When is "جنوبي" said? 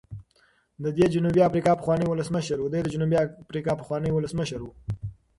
1.15-1.41